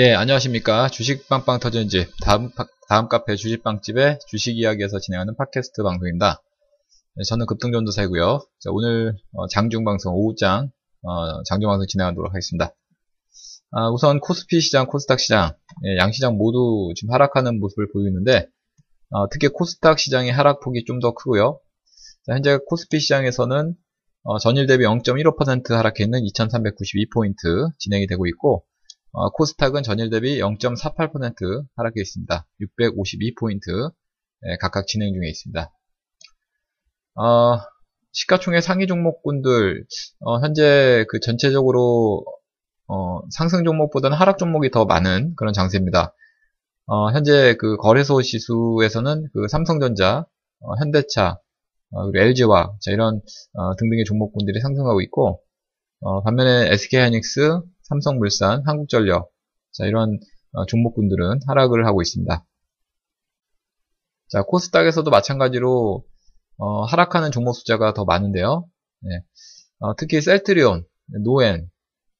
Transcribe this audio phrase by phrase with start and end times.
[0.00, 0.86] 예, 안녕하십니까.
[0.90, 2.52] 주식빵빵 터지는 집, 다음,
[2.88, 6.40] 다음 카페 주식빵집의 주식 이야기에서 진행하는 팟캐스트 방송입니다.
[7.16, 8.38] 네, 저는 급등전도사이고요.
[8.60, 10.70] 자, 오늘 어, 장중방송, 오후장,
[11.02, 12.76] 어, 장중방송 진행하도록 하겠습니다.
[13.72, 18.46] 아, 우선 코스피 시장, 코스닥 시장, 예, 양시장 모두 지금 하락하는 모습을 보이고 있는데,
[19.10, 21.58] 어, 특히 코스닥 시장의 하락폭이 좀 더 크고요.
[22.24, 23.74] 자, 현재 코스피 시장에서는
[24.22, 28.64] 어, 전일 대비 0.15% 하락해 있는 2392포인트 진행이 되고 있고,
[29.20, 32.46] 어, 코스닥은 전일 대비 0.48% 하락해 있습니다.
[32.60, 33.92] 652포인트
[34.46, 35.72] 예, 각각 진행 중에 있습니다.
[37.16, 37.58] 어,
[38.12, 39.84] 시가총액 상위 종목군들
[40.20, 42.24] 어, 현재 그 전체적으로
[42.86, 46.14] 어, 상승 종목보다는 하락 종목이 더 많은 그런 장세입니다.
[46.86, 50.26] 어, 현재 그 거래소 지수에서는 그 삼성전자,
[50.60, 51.40] 어, 현대차,
[52.12, 53.20] 그리고 LG와 이런
[53.78, 55.40] 등등의 종목군들이 상승하고 있고
[56.24, 59.30] 반면에 SK하이닉스, 삼성물산, 한국전력
[59.72, 60.18] 자 이런
[60.52, 62.44] 어, 종목군들은 하락을 하고 있습니다.
[64.28, 66.04] 자 코스닥에서도 마찬가지로
[66.58, 68.68] 어, 하락하는 종목 숫자가 더 많은데요.
[69.00, 69.22] 네.
[69.78, 70.84] 어, 특히 셀트리온,
[71.24, 71.70] 노엔,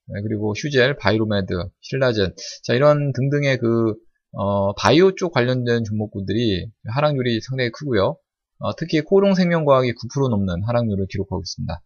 [0.07, 3.95] 네, 그리고 휴젤, 바이로메드, 신라젠 자 이런 등등의 그
[4.33, 8.17] 어, 바이오 쪽 관련된 종목군들이 하락률이 상당히 크고요.
[8.61, 11.83] 어, 특히 코오롱생명과학이 9% 넘는 하락률을 기록하고 있습니다.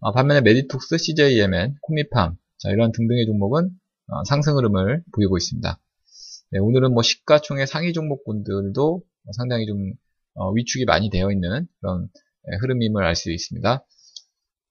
[0.00, 3.70] 어, 반면에 메디톡스, CJMN, 코미팜, 자, 이런 등등의 종목은
[4.08, 5.80] 어, 상승 흐름을 보이고 있습니다.
[6.50, 9.02] 네, 오늘은 뭐 시가총액 상위 종목군들도
[9.34, 9.94] 상당히 좀
[10.34, 12.08] 어, 위축이 많이 되어 있는 그런
[12.44, 13.86] 네, 흐름임을 알 수 있습니다.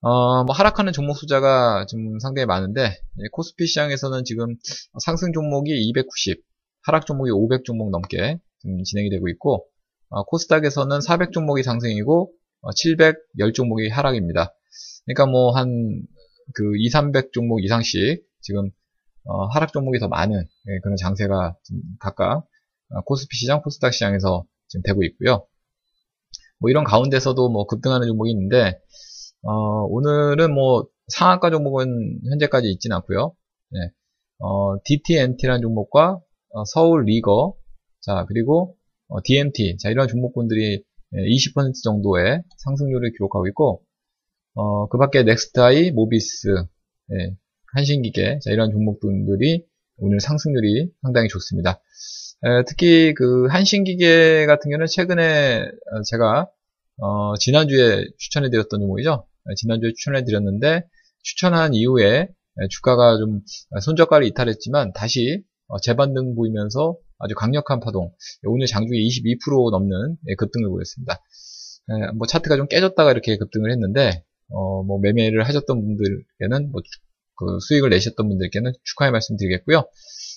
[0.01, 4.55] 어, 뭐 하락하는 종목 숫자가 좀 상당히 많은데 네, 코스피 시장에서는 지금
[5.03, 6.43] 상승 종목이 290,
[6.85, 8.37] 하락 종목이 500 종목 넘게
[8.85, 9.65] 진행이 되고 있고
[10.09, 12.31] 어, 코스닥에서는 400 종목이 상승이고
[12.75, 14.53] 710 종목이 하락입니다.
[15.05, 16.03] 그러니까 뭐 한
[16.54, 18.71] 그 2, 300 종목 이상씩 지금
[19.26, 21.55] 어, 하락 종목이 더 많은 예, 그런 장세가
[21.99, 22.45] 각각
[22.92, 25.45] 어, 코스피 시장, 코스닥 시장에서 지금 되고 있고요.
[26.59, 28.80] 뭐 이런 가운데서도 뭐 급등하는 종목이 있는데
[29.43, 33.36] 어, 오늘은 뭐 상한가 종목은 현재까지 있지는 않고요.
[33.76, 33.92] 예,
[34.39, 36.20] 어, DTNT라는 종목과
[36.52, 37.55] 어, 서울 리거
[38.02, 38.76] 자 그리고
[39.08, 40.83] 어, DMT 자 이런 종목군들이
[41.14, 43.83] 20% 정도의 상승률을 기록하고 있고
[44.59, 46.49] 어, 그 밖에 넥스트아이, 모비스,
[47.14, 47.37] 예,
[47.73, 49.64] 한신기계, 자, 이런 종목들이
[49.99, 51.81] 오늘 상승률이 상당히 좋습니다.
[52.43, 56.49] 에, 특히 그 한신기계 같은 경우는 최근에 어, 제가
[56.97, 59.25] 어, 지난주에 추천해 드렸던 종목이죠.
[59.49, 60.83] 에, 지난주에 추천해 드렸는데
[61.23, 63.39] 추천한 이후에 에, 주가가 좀
[63.80, 68.11] 손저가를 이탈했지만 다시 어, 재반등 보이면서 아주 강력한 파동,
[68.43, 71.23] 오늘 장중에 22% 넘는 예, 급등을 보였습니다.
[72.17, 76.82] 뭐 차트가 좀 깨졌다가 이렇게 급등을 했는데 어, 뭐 매매를 하셨던 분들께는 뭐
[77.39, 79.86] 그 수익을 내셨던 분들께는 축하의 말씀 드리겠고요.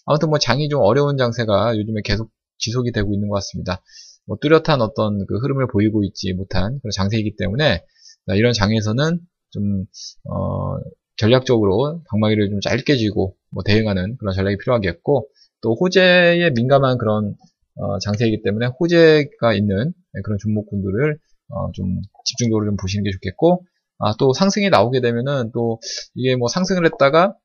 [0.07, 3.83] 아무튼 뭐 장이 좀 어려운 장세가 요즘에 계속 지속이 되고 있는 것 같습니다.
[4.25, 7.85] 뭐 뚜렷한 어떤 그 흐름을 보이고 있지 못한 그런 장세이기 때문에
[8.29, 9.19] 이런 장에서는
[9.51, 9.85] 좀
[10.31, 10.77] 어,
[11.17, 15.29] 전략적으로 방망이를 좀 짧게 쥐고 뭐 대응하는 그런 전략이 필요하겠고
[15.61, 17.35] 또 호재에 민감한 그런
[17.77, 21.19] 어, 장세이기 때문에 호재가 있는 그런 종목군들을
[21.49, 23.65] 어, 좀 집중적으로 좀 보시는 게 좋겠고
[24.03, 25.81] 아, 또 상승이 나오게 되면은 또
[26.15, 27.37] 이게 뭐 상승을 했다가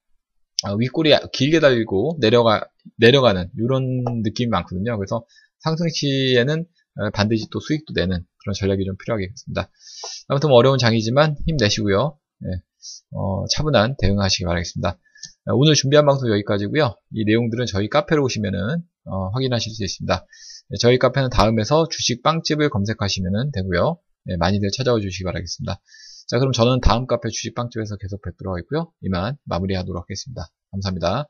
[0.63, 4.97] 아, 윗골이 길게 달리고 내려가 내려가는 이런 느낌이 많거든요.
[4.97, 5.23] 그래서
[5.59, 6.65] 상승 시에는
[6.99, 9.69] 어, 반드시 또 수익도 내는 그런 전략이 좀 필요하겠습니다.
[10.29, 12.17] 아무튼 뭐 어려운 장이지만 힘내시고요.
[12.39, 12.49] 네,
[13.11, 14.89] 어, 차분한 대응하시기 바라겠습니다.
[14.89, 16.95] 어, 오늘 준비한 방송 여기까지고요.
[17.13, 20.25] 이 내용들은 저희 카페로 오시면은 어, 확인하실 수 있습니다.
[20.69, 23.99] 네, 저희 카페는 다음에서 주식 빵집을 검색하시면 되고요.
[24.25, 25.79] 네, 많이들 찾아와 주시기 바라겠습니다.
[26.27, 28.91] 자, 그럼 저는 다음 카페 주식빵집에서 계속 뵙도록 하겠고요.
[29.01, 30.47] 이만 마무리하도록 하겠습니다.
[30.71, 31.29] 감사합니다.